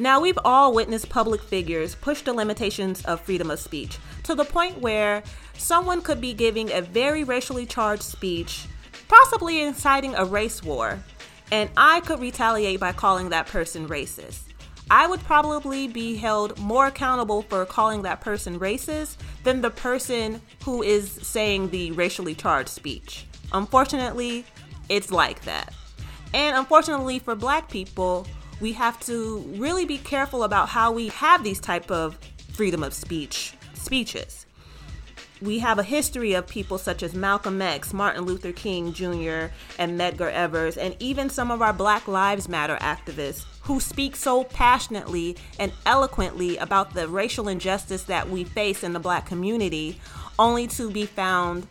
Now, 0.00 0.20
we've 0.20 0.38
all 0.44 0.72
witnessed 0.72 1.08
public 1.08 1.42
figures 1.42 1.96
push 1.96 2.22
the 2.22 2.32
limitations 2.32 3.04
of 3.04 3.20
freedom 3.20 3.50
of 3.50 3.58
speech 3.58 3.98
to 4.24 4.34
the 4.34 4.44
point 4.44 4.80
where 4.80 5.24
someone 5.56 6.02
could 6.02 6.20
be 6.20 6.34
giving 6.34 6.70
a 6.70 6.82
very 6.82 7.24
racially 7.24 7.66
charged 7.66 8.04
speech, 8.04 8.66
possibly 9.08 9.62
inciting 9.62 10.14
a 10.14 10.24
race 10.24 10.62
war, 10.62 11.02
and 11.50 11.68
I 11.76 12.00
could 12.00 12.20
retaliate 12.20 12.78
by 12.78 12.92
calling 12.92 13.30
that 13.30 13.48
person 13.48 13.88
racist. 13.88 14.42
I 14.90 15.06
would 15.06 15.20
probably 15.20 15.88
be 15.88 16.16
held 16.16 16.58
more 16.58 16.86
accountable 16.86 17.42
for 17.42 17.66
calling 17.66 18.02
that 18.02 18.20
person 18.20 18.58
racist 18.58 19.16
than 19.44 19.60
the 19.60 19.70
person 19.70 20.40
who 20.64 20.82
is 20.82 21.10
saying 21.10 21.70
the 21.70 21.90
racially 21.92 22.34
charged 22.34 22.70
speech. 22.70 23.26
Unfortunately, 23.52 24.44
it's 24.88 25.10
like 25.10 25.42
that. 25.44 25.74
And 26.34 26.56
unfortunately 26.56 27.18
for 27.18 27.34
black 27.34 27.70
people, 27.70 28.26
we 28.60 28.72
have 28.72 28.98
to 29.06 29.38
really 29.56 29.84
be 29.84 29.98
careful 29.98 30.42
about 30.44 30.68
how 30.68 30.92
we 30.92 31.08
have 31.08 31.44
these 31.44 31.60
type 31.60 31.90
of 31.90 32.18
freedom 32.52 32.82
of 32.82 32.92
speech 32.92 33.54
speeches. 33.74 34.44
We 35.40 35.60
have 35.60 35.78
a 35.78 35.84
history 35.84 36.32
of 36.32 36.48
people 36.48 36.78
such 36.78 37.04
as 37.04 37.14
Malcolm 37.14 37.62
X, 37.62 37.94
Martin 37.94 38.24
Luther 38.24 38.50
King 38.50 38.92
Jr., 38.92 39.52
and 39.78 39.98
Medgar 39.98 40.32
Evers, 40.32 40.76
and 40.76 40.96
even 40.98 41.30
some 41.30 41.52
of 41.52 41.62
our 41.62 41.72
Black 41.72 42.08
Lives 42.08 42.48
Matter 42.48 42.76
activists 42.80 43.44
who 43.62 43.78
speak 43.78 44.16
so 44.16 44.42
passionately 44.42 45.36
and 45.60 45.72
eloquently 45.86 46.56
about 46.56 46.92
the 46.92 47.06
racial 47.06 47.46
injustice 47.46 48.02
that 48.04 48.28
we 48.28 48.42
face 48.42 48.82
in 48.82 48.92
the 48.92 48.98
black 48.98 49.26
community, 49.26 50.00
only 50.40 50.66
to 50.66 50.90
be 50.90 51.06
found 51.06 51.68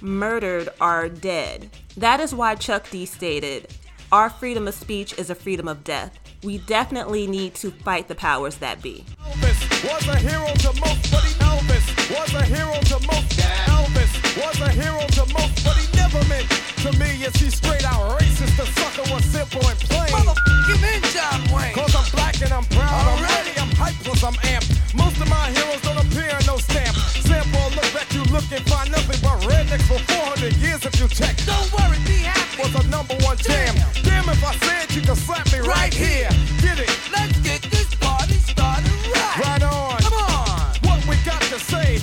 murdered 0.00 0.68
or 0.80 1.08
dead. 1.08 1.70
That 1.96 2.20
is 2.20 2.32
why 2.32 2.54
Chuck 2.54 2.88
D 2.88 3.04
stated, 3.04 3.66
our 4.10 4.30
freedom 4.30 4.66
of 4.66 4.74
speech 4.74 5.18
is 5.18 5.28
a 5.28 5.34
freedom 5.34 5.68
of 5.68 5.84
death. 5.84 6.18
We 6.42 6.58
definitely 6.58 7.26
need 7.26 7.54
to 7.56 7.70
fight 7.70 8.08
the 8.08 8.14
powers 8.14 8.56
that 8.56 8.80
be. 8.80 9.04
Elvis 9.26 9.84
was 9.84 10.08
a 10.08 10.16
hero 10.16 10.46
to 10.46 10.80
most, 10.80 11.12
but 11.12 11.24
he 11.24 11.34
Elvis 11.44 11.86
was 12.08 12.32
a 12.34 12.44
hero 12.44 12.72
to 12.72 12.96
most. 13.06 13.36
Elvis 13.68 14.12
was 14.40 14.60
a 14.60 14.70
hero 14.70 15.04
to 15.18 15.24
most, 15.34 15.64
but 15.64 15.76
he 15.76 15.84
never 15.96 16.22
meant 16.28 16.48
to 16.82 16.92
me. 16.98 17.20
Is 17.20 17.36
he 17.36 17.50
straight 17.50 17.84
out 17.84 18.18
racist? 18.18 18.56
The 18.56 18.66
sucker 18.80 19.12
was 19.12 19.24
simple 19.24 19.66
and 19.68 19.78
plain. 19.90 20.08
Motherfucking 20.08 20.82
in 20.94 21.02
John 21.12 21.40
Wayne. 21.52 21.74
Cause 21.74 21.94
I'm 21.94 22.08
black 22.12 22.40
and 22.40 22.52
I'm 22.52 22.64
proud. 22.64 23.18
Already 23.18 23.52
I'm 23.60 23.72
hyped 23.76 24.00
cause 24.06 24.24
I'm 24.24 24.38
amped. 24.48 24.72
Most 24.96 25.20
of 25.20 25.28
my 25.28 25.50
heroes 25.52 25.82
don't 25.82 26.00
appear 26.00 26.32
in 26.32 26.46
no 26.46 26.56
stamp. 26.56 26.96
Sample 27.28 27.68
look 27.76 27.92
back, 27.92 28.08
you 28.14 28.24
look 28.32 28.46
and 28.52 28.64
find 28.70 28.90
nothing 28.90 29.20
but 29.20 29.36
rednecks 29.44 29.84
for 29.84 29.98
400 29.98 30.56
years 30.56 30.86
if 30.86 30.98
you 30.98 31.08
check. 31.08 31.36
Don't 31.44 31.68
worry, 31.76 31.98
be 32.06 32.24
happy. 32.24 32.62
Was 32.62 32.74
a 32.78 32.88
number 32.88 33.14
one 33.26 33.36
jam. 33.36 33.74
Damn, 33.74 33.76
Damn 33.76 33.97
if 34.38 34.44
I 34.44 34.54
said 34.66 34.94
you 34.94 35.02
could 35.02 35.16
slap 35.16 35.52
me 35.52 35.58
right, 35.58 35.68
right 35.68 35.94
here. 35.94 36.28
Get 36.62 36.78
it? 36.78 37.10
Let's 37.12 37.38
get 37.40 37.60
this 37.62 37.92
party 37.96 38.34
started 38.34 38.90
right. 39.12 39.38
Right 39.42 39.62
on. 39.62 39.98
Come 39.98 40.12
on. 40.12 40.76
What 40.82 41.04
we 41.08 41.16
got 41.24 41.42
to 41.42 41.58
say? 41.58 41.98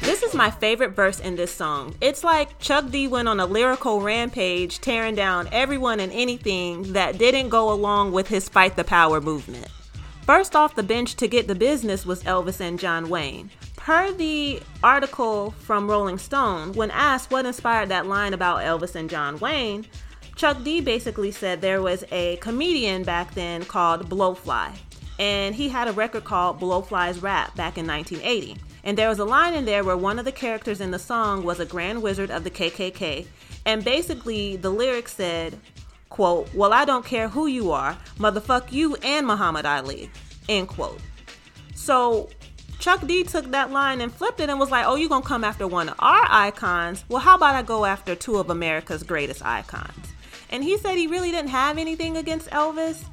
This 0.00 0.22
is 0.22 0.34
my 0.34 0.50
favorite 0.50 0.90
verse 0.90 1.20
in 1.20 1.36
this 1.36 1.52
song. 1.52 1.94
It's 2.00 2.24
like 2.24 2.58
Chuck 2.58 2.90
D 2.90 3.08
went 3.08 3.28
on 3.28 3.40
a 3.40 3.46
lyrical 3.46 4.00
rampage, 4.00 4.80
tearing 4.80 5.14
down 5.14 5.48
everyone 5.52 6.00
and 6.00 6.12
anything 6.12 6.92
that 6.92 7.18
didn't 7.18 7.48
go 7.48 7.72
along 7.72 8.12
with 8.12 8.28
his 8.28 8.48
Fight 8.48 8.76
the 8.76 8.84
Power 8.84 9.20
movement. 9.20 9.68
First 10.22 10.56
off 10.56 10.74
the 10.74 10.82
bench 10.82 11.14
to 11.16 11.28
get 11.28 11.46
the 11.46 11.54
business 11.54 12.04
was 12.04 12.22
Elvis 12.24 12.60
and 12.60 12.78
John 12.78 13.08
Wayne. 13.08 13.50
Per 13.76 14.12
the 14.12 14.60
article 14.82 15.50
from 15.50 15.88
Rolling 15.88 16.18
Stone, 16.18 16.72
when 16.72 16.90
asked 16.90 17.30
what 17.30 17.46
inspired 17.46 17.90
that 17.90 18.06
line 18.06 18.32
about 18.32 18.62
Elvis 18.62 18.94
and 18.94 19.10
John 19.10 19.38
Wayne, 19.38 19.86
Chuck 20.44 20.62
D 20.62 20.82
basically 20.82 21.30
said 21.30 21.62
there 21.62 21.80
was 21.80 22.04
a 22.12 22.36
comedian 22.36 23.02
back 23.02 23.32
then 23.32 23.64
called 23.64 24.10
Blowfly, 24.10 24.76
and 25.18 25.54
he 25.54 25.70
had 25.70 25.88
a 25.88 25.92
record 25.92 26.24
called 26.24 26.60
Blowfly's 26.60 27.22
Rap 27.22 27.56
back 27.56 27.78
in 27.78 27.86
1980. 27.86 28.60
And 28.84 28.98
there 28.98 29.08
was 29.08 29.20
a 29.20 29.24
line 29.24 29.54
in 29.54 29.64
there 29.64 29.82
where 29.82 29.96
one 29.96 30.18
of 30.18 30.26
the 30.26 30.32
characters 30.32 30.82
in 30.82 30.90
the 30.90 30.98
song 30.98 31.44
was 31.44 31.60
a 31.60 31.64
grand 31.64 32.02
wizard 32.02 32.30
of 32.30 32.44
the 32.44 32.50
KKK, 32.50 33.26
and 33.64 33.82
basically 33.82 34.56
the 34.56 34.68
lyrics 34.68 35.14
said, 35.14 35.58
quote, 36.10 36.52
Well, 36.52 36.74
I 36.74 36.84
don't 36.84 37.06
care 37.06 37.30
who 37.30 37.46
you 37.46 37.70
are, 37.70 37.96
motherfuck 38.18 38.70
you 38.70 38.96
and 38.96 39.26
Muhammad 39.26 39.64
Ali, 39.64 40.10
end 40.50 40.68
quote. 40.68 41.00
So 41.74 42.28
Chuck 42.80 43.06
D 43.06 43.24
took 43.24 43.50
that 43.52 43.70
line 43.70 44.02
and 44.02 44.12
flipped 44.12 44.40
it 44.40 44.50
and 44.50 44.60
was 44.60 44.70
like, 44.70 44.84
Oh, 44.86 44.96
you 44.96 45.08
gonna 45.08 45.24
come 45.24 45.42
after 45.42 45.66
one 45.66 45.88
of 45.88 45.94
our 46.00 46.26
icons? 46.28 47.02
Well, 47.08 47.20
how 47.20 47.36
about 47.36 47.54
I 47.54 47.62
go 47.62 47.86
after 47.86 48.14
two 48.14 48.36
of 48.36 48.50
America's 48.50 49.02
greatest 49.02 49.42
icons? 49.42 50.13
And 50.50 50.62
he 50.62 50.78
said 50.78 50.96
he 50.96 51.06
really 51.06 51.30
didn't 51.30 51.50
have 51.50 51.78
anything 51.78 52.16
against 52.16 52.50
Elvis. 52.50 53.04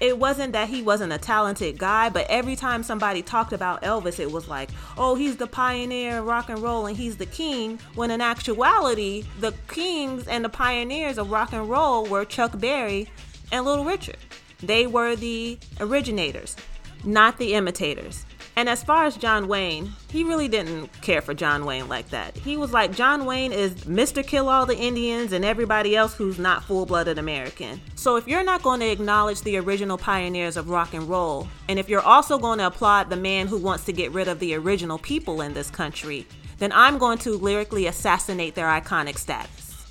It 0.00 0.18
wasn't 0.18 0.54
that 0.54 0.70
he 0.70 0.80
wasn't 0.82 1.12
a 1.12 1.18
talented 1.18 1.76
guy, 1.76 2.08
but 2.08 2.26
every 2.30 2.56
time 2.56 2.82
somebody 2.82 3.20
talked 3.20 3.52
about 3.52 3.82
Elvis, 3.82 4.18
it 4.18 4.32
was 4.32 4.48
like, 4.48 4.70
oh, 4.96 5.14
he's 5.14 5.36
the 5.36 5.46
pioneer 5.46 6.18
of 6.18 6.24
rock 6.24 6.48
and 6.48 6.58
roll 6.62 6.86
and 6.86 6.96
he's 6.96 7.18
the 7.18 7.26
king. 7.26 7.78
When 7.94 8.10
in 8.10 8.22
actuality, 8.22 9.24
the 9.40 9.52
kings 9.68 10.26
and 10.26 10.42
the 10.42 10.48
pioneers 10.48 11.18
of 11.18 11.30
rock 11.30 11.52
and 11.52 11.68
roll 11.68 12.06
were 12.06 12.24
Chuck 12.24 12.58
Berry 12.58 13.10
and 13.52 13.66
Little 13.66 13.84
Richard. 13.84 14.16
They 14.62 14.86
were 14.86 15.16
the 15.16 15.58
originators, 15.80 16.56
not 17.04 17.36
the 17.36 17.52
imitators. 17.52 18.24
And 18.60 18.68
as 18.68 18.82
far 18.82 19.06
as 19.06 19.16
John 19.16 19.48
Wayne, 19.48 19.90
he 20.10 20.22
really 20.22 20.46
didn't 20.46 20.88
care 21.00 21.22
for 21.22 21.32
John 21.32 21.64
Wayne 21.64 21.88
like 21.88 22.10
that. 22.10 22.36
He 22.36 22.58
was 22.58 22.74
like, 22.74 22.92
John 22.94 23.24
Wayne 23.24 23.54
is 23.54 23.72
Mr. 23.84 24.22
Kill 24.22 24.50
All 24.50 24.66
the 24.66 24.76
Indians 24.76 25.32
and 25.32 25.46
everybody 25.46 25.96
else 25.96 26.12
who's 26.12 26.38
not 26.38 26.64
full 26.64 26.84
blooded 26.84 27.16
American. 27.16 27.80
So 27.94 28.16
if 28.16 28.28
you're 28.28 28.44
not 28.44 28.62
going 28.62 28.80
to 28.80 28.90
acknowledge 28.90 29.40
the 29.40 29.56
original 29.56 29.96
pioneers 29.96 30.58
of 30.58 30.68
rock 30.68 30.92
and 30.92 31.08
roll, 31.08 31.48
and 31.70 31.78
if 31.78 31.88
you're 31.88 32.02
also 32.02 32.36
going 32.38 32.58
to 32.58 32.66
applaud 32.66 33.08
the 33.08 33.16
man 33.16 33.46
who 33.46 33.56
wants 33.56 33.84
to 33.84 33.94
get 33.94 34.12
rid 34.12 34.28
of 34.28 34.40
the 34.40 34.54
original 34.54 34.98
people 34.98 35.40
in 35.40 35.54
this 35.54 35.70
country, 35.70 36.26
then 36.58 36.70
I'm 36.74 36.98
going 36.98 37.16
to 37.20 37.38
lyrically 37.38 37.86
assassinate 37.86 38.56
their 38.56 38.66
iconic 38.66 39.16
status. 39.16 39.86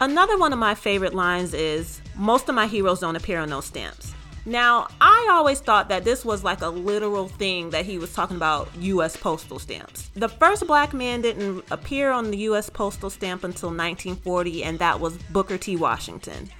Another 0.00 0.38
one 0.38 0.52
of 0.52 0.60
my 0.60 0.76
favorite 0.76 1.14
lines 1.14 1.52
is 1.52 2.00
Most 2.14 2.48
of 2.48 2.54
my 2.54 2.68
heroes 2.68 3.00
don't 3.00 3.16
appear 3.16 3.40
on 3.40 3.50
those 3.50 3.64
stamps. 3.64 4.13
Now, 4.46 4.88
I 5.00 5.28
always 5.30 5.60
thought 5.60 5.88
that 5.88 6.04
this 6.04 6.24
was 6.24 6.44
like 6.44 6.60
a 6.60 6.68
literal 6.68 7.28
thing 7.28 7.70
that 7.70 7.86
he 7.86 7.96
was 7.96 8.12
talking 8.12 8.36
about 8.36 8.68
US 8.78 9.16
postal 9.16 9.58
stamps. 9.58 10.10
The 10.14 10.28
first 10.28 10.66
black 10.66 10.92
man 10.92 11.22
didn't 11.22 11.64
appear 11.70 12.10
on 12.10 12.30
the 12.30 12.38
US 12.38 12.68
postal 12.68 13.08
stamp 13.08 13.42
until 13.44 13.70
1940, 13.70 14.64
and 14.64 14.78
that 14.80 15.00
was 15.00 15.16
Booker 15.16 15.56
T. 15.56 15.76
Washington. 15.76 16.50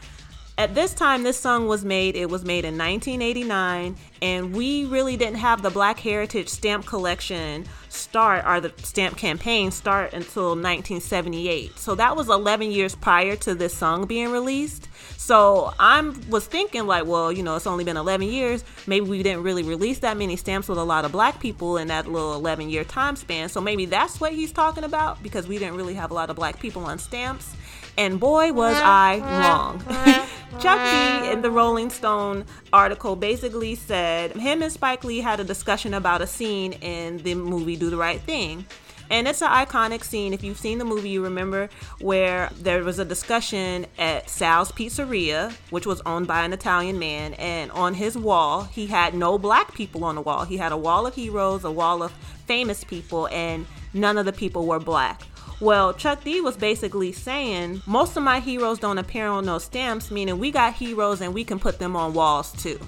At 0.56 0.76
this 0.76 0.94
time, 0.94 1.25
this 1.25 1.38
song 1.38 1.66
was 1.66 1.84
made, 1.84 2.14
it 2.14 2.30
was 2.30 2.44
made 2.44 2.64
in 2.64 2.78
1989, 2.78 3.96
and 4.23 4.54
we 4.54 4.84
really 4.84 5.16
didn't 5.16 5.38
have 5.38 5.62
the 5.62 5.70
Black 5.70 5.99
Heritage 5.99 6.49
stamp 6.49 6.87
collection 6.87 7.64
start, 7.88 8.44
or 8.46 8.61
the 8.61 8.73
stamp 8.84 9.16
campaign 9.16 9.73
start 9.73 10.12
until 10.12 10.50
1978. 10.50 11.76
So 11.76 11.96
that 11.96 12.14
was 12.14 12.28
11 12.28 12.70
years 12.70 12.94
prior 12.94 13.34
to 13.34 13.56
this 13.56 13.75
song 13.75 14.06
being 14.06 14.30
released. 14.30 14.88
So 15.16 15.75
I 15.80 16.00
was 16.28 16.46
thinking 16.46 16.87
like, 16.87 17.04
well, 17.04 17.32
you 17.32 17.42
know, 17.42 17.56
it's 17.56 17.66
only 17.66 17.82
been 17.82 17.96
11 17.96 18.28
years. 18.28 18.62
Maybe 18.87 19.06
we 19.06 19.25
didn't 19.25 19.42
really 19.42 19.64
release 19.64 19.99
that 20.00 20.16
many 20.16 20.37
stamps 20.37 20.68
with 20.68 20.78
a 20.78 20.84
lot 20.84 21.04
of 21.04 21.11
black 21.11 21.40
people 21.40 21.78
in 21.78 21.88
that 21.88 22.06
little 22.06 22.34
11 22.34 22.70
year 22.70 22.84
time 22.84 23.16
span. 23.16 23.49
So 23.49 23.61
maybe 23.61 23.87
that's 23.87 24.20
what 24.20 24.32
he's 24.32 24.52
talking 24.52 24.84
about 24.84 25.20
because 25.20 25.49
we 25.49 25.58
didn't 25.58 25.76
really 25.76 25.94
have 25.94 26.12
a 26.12 26.14
lot 26.14 26.30
of 26.30 26.37
black 26.37 26.61
people 26.61 26.84
on 26.84 27.00
stamps. 27.00 27.56
And 27.96 28.18
boy, 28.18 28.52
was 28.52 28.76
I 28.76 29.18
wrong. 29.18 29.80
Chuck 30.60 30.78
D 30.78 31.30
in 31.30 31.42
the 31.42 31.50
Rolling 31.50 31.90
Stone 31.90 32.44
article 32.72 33.16
basically 33.16 33.74
said 33.74 34.32
him 34.36 34.62
and 34.62 34.72
Spike 34.72 35.04
Lee 35.04 35.20
had 35.20 35.40
a 35.40 35.44
discussion 35.44 35.94
about 35.94 36.22
a 36.22 36.26
scene 36.26 36.74
in 36.74 37.18
the 37.18 37.34
movie 37.34 37.76
Do 37.76 37.90
the 37.90 37.96
Right 37.96 38.20
Thing. 38.20 38.64
And 39.10 39.28
it's 39.28 39.42
an 39.42 39.48
iconic 39.48 40.02
scene. 40.02 40.32
If 40.32 40.42
you've 40.42 40.58
seen 40.58 40.78
the 40.78 40.84
movie, 40.84 41.10
you 41.10 41.22
remember 41.22 41.68
where 42.00 42.50
there 42.60 42.82
was 42.82 42.98
a 42.98 43.04
discussion 43.04 43.86
at 43.98 44.30
Sal's 44.30 44.72
Pizzeria, 44.72 45.52
which 45.70 45.86
was 45.86 46.00
owned 46.06 46.26
by 46.26 46.42
an 46.42 46.52
Italian 46.52 46.98
man. 46.98 47.34
And 47.34 47.70
on 47.72 47.94
his 47.94 48.16
wall, 48.16 48.62
he 48.62 48.86
had 48.86 49.12
no 49.14 49.38
black 49.38 49.74
people 49.74 50.04
on 50.04 50.14
the 50.14 50.22
wall. 50.22 50.44
He 50.44 50.56
had 50.56 50.72
a 50.72 50.76
wall 50.76 51.06
of 51.06 51.14
heroes, 51.14 51.64
a 51.64 51.70
wall 51.70 52.02
of 52.02 52.12
famous 52.46 52.82
people, 52.82 53.28
and 53.28 53.66
none 53.92 54.16
of 54.16 54.24
the 54.24 54.32
people 54.32 54.66
were 54.66 54.80
black. 54.80 55.22
Well, 55.61 55.94
Chuck 55.94 56.25
D 56.25 56.40
was 56.40 56.56
basically 56.56 57.12
saying 57.12 57.82
most 57.87 58.16
of 58.16 58.23
my 58.23 58.40
heroes 58.40 58.78
don't 58.78 58.99
appear 58.99 59.28
on 59.28 59.44
those 59.44 59.64
stamps, 59.64 60.11
meaning 60.11 60.38
we 60.38 60.50
got 60.50 60.75
heroes 60.75 61.20
and 61.20 61.32
we 61.32 61.44
can 61.44 61.58
put 61.58 61.78
them 61.78 61.96
on 61.96 62.12
walls 62.12 62.52
too. 62.52 62.78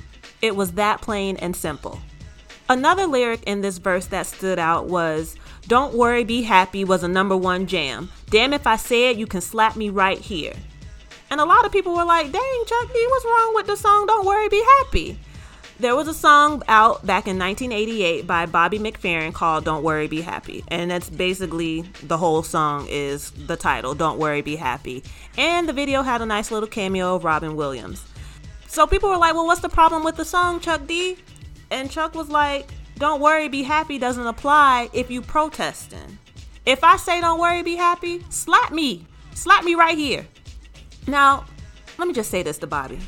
It 0.42 0.56
was 0.56 0.72
that 0.72 1.00
plain 1.00 1.36
and 1.36 1.54
simple. 1.54 2.00
Another 2.68 3.06
lyric 3.06 3.44
in 3.44 3.60
this 3.60 3.78
verse 3.78 4.06
that 4.06 4.26
stood 4.26 4.58
out 4.58 4.86
was 4.86 5.36
don't 5.68 5.94
Worry, 5.94 6.24
Be 6.24 6.42
Happy 6.42 6.84
was 6.84 7.02
a 7.02 7.08
number 7.08 7.36
one 7.36 7.66
jam. 7.66 8.10
Damn 8.30 8.52
if 8.52 8.66
I 8.66 8.76
said 8.76 9.18
you 9.18 9.26
can 9.26 9.40
slap 9.40 9.76
me 9.76 9.88
right 9.88 10.18
here. 10.18 10.54
And 11.30 11.40
a 11.40 11.44
lot 11.44 11.64
of 11.64 11.72
people 11.72 11.94
were 11.94 12.04
like, 12.04 12.30
dang, 12.30 12.64
Chuck 12.66 12.92
D, 12.92 13.06
what's 13.10 13.24
wrong 13.24 13.54
with 13.54 13.66
the 13.66 13.76
song 13.76 14.06
Don't 14.06 14.26
Worry, 14.26 14.48
Be 14.48 14.64
Happy? 14.78 15.18
There 15.78 15.94
was 15.94 16.08
a 16.08 16.14
song 16.14 16.62
out 16.68 17.04
back 17.04 17.26
in 17.26 17.38
1988 17.38 18.26
by 18.26 18.46
Bobby 18.46 18.78
McFerrin 18.78 19.34
called 19.34 19.66
Don't 19.66 19.82
Worry, 19.82 20.08
Be 20.08 20.22
Happy. 20.22 20.64
And 20.68 20.90
that's 20.90 21.10
basically 21.10 21.82
the 22.02 22.16
whole 22.16 22.42
song 22.42 22.86
is 22.88 23.30
the 23.32 23.56
title, 23.56 23.94
Don't 23.94 24.18
Worry, 24.18 24.40
Be 24.40 24.56
Happy. 24.56 25.04
And 25.36 25.68
the 25.68 25.74
video 25.74 26.00
had 26.00 26.22
a 26.22 26.26
nice 26.26 26.50
little 26.50 26.66
cameo 26.66 27.14
of 27.14 27.24
Robin 27.24 27.56
Williams. 27.56 28.06
So 28.66 28.86
people 28.86 29.10
were 29.10 29.18
like, 29.18 29.34
well, 29.34 29.44
what's 29.44 29.60
the 29.60 29.68
problem 29.68 30.02
with 30.02 30.16
the 30.16 30.24
song, 30.24 30.60
Chuck 30.60 30.86
D? 30.86 31.18
And 31.70 31.90
Chuck 31.90 32.14
was 32.14 32.30
like, 32.30 32.70
don't 32.98 33.20
worry, 33.20 33.48
be 33.48 33.62
happy 33.62 33.98
doesn't 33.98 34.26
apply 34.26 34.88
if 34.94 35.10
you 35.10 35.20
protesting. 35.20 36.18
If 36.64 36.84
I 36.84 36.96
say 36.96 37.20
don't 37.20 37.38
worry, 37.38 37.62
be 37.62 37.76
happy, 37.76 38.24
slap 38.30 38.72
me. 38.72 39.06
Slap 39.34 39.62
me 39.62 39.74
right 39.74 39.98
here. 39.98 40.26
Now, 41.06 41.44
let 41.98 42.08
me 42.08 42.14
just 42.14 42.30
say 42.30 42.42
this 42.42 42.56
to 42.58 42.66
Bobby. 42.66 42.98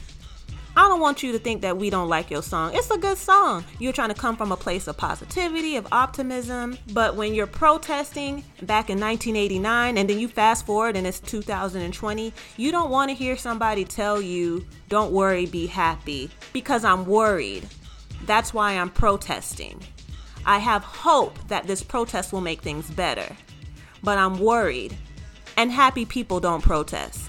I 0.78 0.82
don't 0.82 1.00
want 1.00 1.24
you 1.24 1.32
to 1.32 1.40
think 1.40 1.62
that 1.62 1.76
we 1.76 1.90
don't 1.90 2.08
like 2.08 2.30
your 2.30 2.40
song. 2.40 2.70
It's 2.72 2.88
a 2.92 2.96
good 2.96 3.18
song. 3.18 3.64
You're 3.80 3.92
trying 3.92 4.10
to 4.10 4.14
come 4.14 4.36
from 4.36 4.52
a 4.52 4.56
place 4.56 4.86
of 4.86 4.96
positivity, 4.96 5.74
of 5.74 5.88
optimism. 5.90 6.78
But 6.92 7.16
when 7.16 7.34
you're 7.34 7.48
protesting 7.48 8.44
back 8.62 8.88
in 8.88 9.00
1989 9.00 9.98
and 9.98 10.08
then 10.08 10.20
you 10.20 10.28
fast 10.28 10.66
forward 10.66 10.96
and 10.96 11.04
it's 11.04 11.18
2020, 11.18 12.32
you 12.56 12.70
don't 12.70 12.90
want 12.90 13.10
to 13.10 13.16
hear 13.16 13.36
somebody 13.36 13.84
tell 13.84 14.22
you, 14.22 14.64
don't 14.88 15.10
worry, 15.10 15.46
be 15.46 15.66
happy, 15.66 16.30
because 16.52 16.84
I'm 16.84 17.06
worried. 17.06 17.66
That's 18.24 18.54
why 18.54 18.74
I'm 18.74 18.90
protesting. 18.90 19.82
I 20.46 20.58
have 20.58 20.84
hope 20.84 21.36
that 21.48 21.66
this 21.66 21.82
protest 21.82 22.32
will 22.32 22.40
make 22.40 22.62
things 22.62 22.88
better, 22.88 23.36
but 24.04 24.16
I'm 24.16 24.38
worried, 24.38 24.96
and 25.56 25.72
happy 25.72 26.04
people 26.04 26.38
don't 26.38 26.62
protest. 26.62 27.27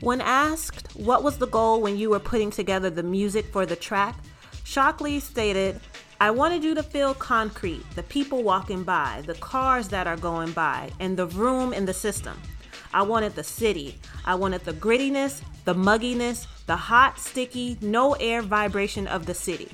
When 0.00 0.20
asked 0.20 0.94
what 0.96 1.22
was 1.22 1.38
the 1.38 1.46
goal 1.46 1.80
when 1.80 1.96
you 1.96 2.10
were 2.10 2.20
putting 2.20 2.50
together 2.50 2.90
the 2.90 3.02
music 3.02 3.46
for 3.46 3.64
the 3.64 3.76
track, 3.76 4.16
Shocklee 4.64 5.20
stated, 5.20 5.80
I 6.20 6.30
wanted 6.30 6.64
you 6.64 6.74
to 6.74 6.82
feel 6.82 7.14
concrete, 7.14 7.84
the 7.94 8.02
people 8.02 8.42
walking 8.42 8.82
by, 8.82 9.22
the 9.26 9.34
cars 9.34 9.88
that 9.88 10.06
are 10.06 10.16
going 10.16 10.52
by, 10.52 10.90
and 11.00 11.16
the 11.16 11.26
room 11.26 11.72
in 11.72 11.84
the 11.84 11.94
system. 11.94 12.40
I 12.92 13.02
wanted 13.02 13.34
the 13.34 13.44
city. 13.44 13.98
I 14.24 14.36
wanted 14.36 14.64
the 14.64 14.72
grittiness, 14.72 15.42
the 15.64 15.74
mugginess, 15.74 16.46
the 16.66 16.76
hot, 16.76 17.18
sticky, 17.18 17.76
no 17.80 18.12
air 18.14 18.40
vibration 18.40 19.06
of 19.08 19.26
the 19.26 19.34
city. 19.34 19.70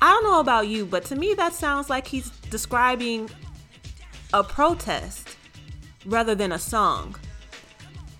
I 0.00 0.12
don't 0.12 0.24
know 0.24 0.40
about 0.40 0.68
you, 0.68 0.86
but 0.86 1.04
to 1.06 1.16
me, 1.16 1.34
that 1.34 1.52
sounds 1.52 1.90
like 1.90 2.06
he's 2.06 2.30
describing 2.50 3.28
a 4.32 4.44
protest 4.44 5.36
rather 6.06 6.34
than 6.34 6.52
a 6.52 6.58
song. 6.58 7.16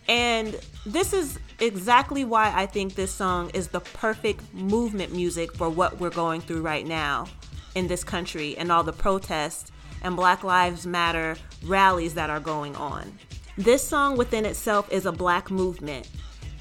And 0.08 0.58
this 0.86 1.12
is 1.12 1.38
exactly 1.60 2.24
why 2.24 2.52
I 2.54 2.66
think 2.66 2.94
this 2.94 3.12
song 3.12 3.50
is 3.52 3.68
the 3.68 3.80
perfect 3.80 4.42
movement 4.54 5.12
music 5.12 5.54
for 5.54 5.68
what 5.68 6.00
we're 6.00 6.10
going 6.10 6.40
through 6.40 6.62
right 6.62 6.86
now 6.86 7.26
in 7.74 7.86
this 7.86 8.04
country 8.04 8.56
and 8.56 8.72
all 8.72 8.82
the 8.82 8.92
protests 8.92 9.70
and 10.02 10.16
Black 10.16 10.44
Lives 10.44 10.86
Matter 10.86 11.36
rallies 11.64 12.14
that 12.14 12.30
are 12.30 12.40
going 12.40 12.74
on. 12.76 13.18
This 13.56 13.86
song 13.86 14.16
within 14.16 14.46
itself 14.46 14.90
is 14.90 15.04
a 15.04 15.12
black 15.12 15.50
movement. 15.50 16.08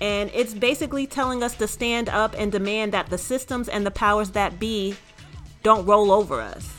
And 0.02 0.30
it's 0.34 0.54
basically 0.54 1.08
telling 1.08 1.42
us 1.42 1.56
to 1.56 1.68
stand 1.68 2.10
up 2.10 2.36
and 2.38 2.52
demand 2.52 2.92
that 2.94 3.10
the 3.10 3.18
systems 3.18 3.70
and 3.70 3.86
the 3.86 3.92
powers 3.92 4.32
that 4.32 4.60
be 4.60 4.96
don't 5.64 5.86
roll 5.86 6.12
over 6.12 6.42
us. 6.42 6.77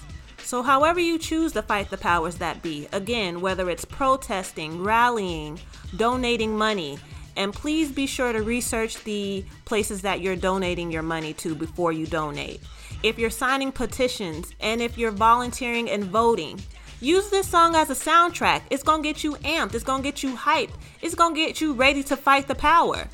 So, 0.48 0.62
however 0.62 0.98
you 0.98 1.18
choose 1.18 1.52
to 1.52 1.60
fight 1.60 1.90
the 1.90 1.98
powers 1.98 2.36
that 2.36 2.62
be, 2.62 2.88
again, 2.92 3.42
whether 3.42 3.68
it's 3.68 3.84
protesting, 3.84 4.82
rallying, 4.82 5.60
donating 5.94 6.56
money, 6.56 6.98
and 7.36 7.52
please 7.52 7.92
be 7.92 8.06
sure 8.06 8.32
to 8.32 8.40
research 8.40 9.04
the 9.04 9.44
places 9.66 10.00
that 10.00 10.22
you're 10.22 10.36
donating 10.36 10.90
your 10.90 11.02
money 11.02 11.34
to 11.34 11.54
before 11.54 11.92
you 11.92 12.06
donate. 12.06 12.62
If 13.02 13.18
you're 13.18 13.28
signing 13.28 13.72
petitions 13.72 14.54
and 14.58 14.80
if 14.80 14.96
you're 14.96 15.10
volunteering 15.10 15.90
and 15.90 16.04
voting, 16.04 16.58
use 16.98 17.28
this 17.28 17.46
song 17.46 17.74
as 17.74 17.90
a 17.90 18.10
soundtrack. 18.10 18.62
It's 18.70 18.82
gonna 18.82 19.02
get 19.02 19.22
you 19.22 19.34
amped, 19.44 19.74
it's 19.74 19.84
gonna 19.84 20.02
get 20.02 20.22
you 20.22 20.34
hyped, 20.34 20.72
it's 21.02 21.14
gonna 21.14 21.34
get 21.34 21.60
you 21.60 21.74
ready 21.74 22.02
to 22.04 22.16
fight 22.16 22.48
the 22.48 22.54
power. 22.54 23.06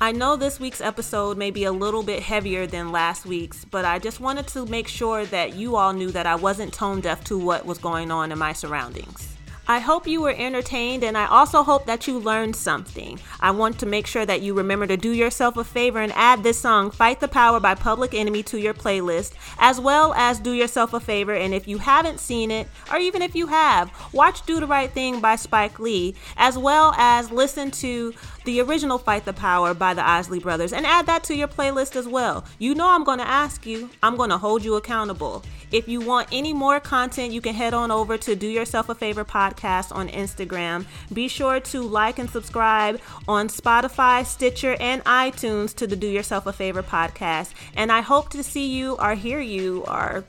I 0.00 0.10
know 0.10 0.34
this 0.34 0.58
week's 0.58 0.80
episode 0.80 1.38
may 1.38 1.52
be 1.52 1.64
a 1.64 1.72
little 1.72 2.02
bit 2.02 2.22
heavier 2.22 2.66
than 2.66 2.90
last 2.90 3.24
week's, 3.24 3.64
but 3.64 3.84
I 3.84 4.00
just 4.00 4.18
wanted 4.18 4.48
to 4.48 4.66
make 4.66 4.88
sure 4.88 5.24
that 5.26 5.54
you 5.54 5.76
all 5.76 5.92
knew 5.92 6.10
that 6.10 6.26
I 6.26 6.34
wasn't 6.34 6.74
tone 6.74 7.00
deaf 7.00 7.22
to 7.24 7.38
what 7.38 7.64
was 7.64 7.78
going 7.78 8.10
on 8.10 8.32
in 8.32 8.38
my 8.38 8.52
surroundings. 8.52 9.34
I 9.66 9.78
hope 9.78 10.06
you 10.06 10.20
were 10.20 10.34
entertained 10.36 11.04
and 11.04 11.16
I 11.16 11.24
also 11.24 11.62
hope 11.62 11.86
that 11.86 12.06
you 12.06 12.18
learned 12.18 12.54
something. 12.54 13.18
I 13.40 13.50
want 13.50 13.78
to 13.78 13.86
make 13.86 14.06
sure 14.06 14.26
that 14.26 14.42
you 14.42 14.52
remember 14.52 14.86
to 14.86 14.98
do 14.98 15.12
yourself 15.12 15.56
a 15.56 15.64
favor 15.64 16.00
and 16.00 16.12
add 16.12 16.42
this 16.42 16.60
song, 16.60 16.90
Fight 16.90 17.20
the 17.20 17.28
Power 17.28 17.60
by 17.60 17.74
Public 17.74 18.12
Enemy, 18.12 18.42
to 18.42 18.58
your 18.58 18.74
playlist, 18.74 19.32
as 19.58 19.80
well 19.80 20.12
as 20.14 20.38
do 20.38 20.52
yourself 20.52 20.92
a 20.92 21.00
favor. 21.00 21.32
And 21.32 21.54
if 21.54 21.66
you 21.66 21.78
haven't 21.78 22.20
seen 22.20 22.50
it, 22.50 22.68
or 22.92 22.98
even 22.98 23.22
if 23.22 23.34
you 23.34 23.46
have, 23.46 23.90
watch 24.12 24.44
Do 24.44 24.60
the 24.60 24.66
Right 24.66 24.90
Thing 24.90 25.20
by 25.20 25.36
Spike 25.36 25.78
Lee, 25.78 26.14
as 26.36 26.58
well 26.58 26.92
as 26.98 27.30
listen 27.30 27.70
to 27.70 28.12
the 28.44 28.60
original 28.60 28.98
Fight 28.98 29.24
the 29.24 29.32
Power 29.32 29.74
by 29.74 29.94
the 29.94 30.06
Isley 30.06 30.38
Brothers 30.38 30.72
and 30.72 30.86
add 30.86 31.06
that 31.06 31.24
to 31.24 31.34
your 31.34 31.48
playlist 31.48 31.96
as 31.96 32.06
well. 32.06 32.44
You 32.58 32.74
know, 32.74 32.88
I'm 32.90 33.04
going 33.04 33.18
to 33.18 33.28
ask 33.28 33.66
you, 33.66 33.90
I'm 34.02 34.16
going 34.16 34.30
to 34.30 34.38
hold 34.38 34.64
you 34.64 34.76
accountable. 34.76 35.42
If 35.72 35.88
you 35.88 36.00
want 36.00 36.28
any 36.30 36.52
more 36.52 36.78
content, 36.78 37.32
you 37.32 37.40
can 37.40 37.54
head 37.54 37.74
on 37.74 37.90
over 37.90 38.16
to 38.18 38.36
Do 38.36 38.46
Yourself 38.46 38.88
a 38.88 38.94
Favor 38.94 39.24
podcast 39.24 39.94
on 39.94 40.08
Instagram. 40.08 40.86
Be 41.12 41.26
sure 41.26 41.58
to 41.60 41.82
like 41.82 42.18
and 42.18 42.30
subscribe 42.30 43.00
on 43.26 43.48
Spotify, 43.48 44.24
Stitcher, 44.24 44.76
and 44.78 45.02
iTunes 45.04 45.74
to 45.76 45.86
the 45.86 45.96
Do 45.96 46.06
Yourself 46.06 46.46
a 46.46 46.52
Favor 46.52 46.82
podcast. 46.82 47.54
And 47.74 47.90
I 47.90 48.02
hope 48.02 48.30
to 48.30 48.42
see 48.42 48.66
you 48.66 48.96
or 48.98 49.14
hear 49.14 49.40
you 49.40 49.84
or 49.88 50.24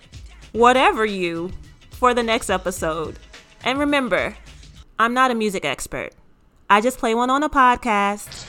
whatever 0.52 1.06
you 1.06 1.52
for 1.92 2.14
the 2.14 2.24
next 2.24 2.50
episode. 2.50 3.20
And 3.64 3.78
remember, 3.78 4.36
I'm 4.98 5.14
not 5.14 5.32
a 5.32 5.36
music 5.36 5.66
expert. 5.66 6.14
I 6.70 6.82
just 6.82 6.98
play 6.98 7.14
one 7.14 7.30
on 7.30 7.44
a 7.44 7.50
podcast. 7.50 8.46